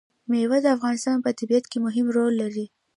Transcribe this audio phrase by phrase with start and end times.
[0.29, 2.65] مېوې د افغانستان په طبیعت کې مهم رول لري.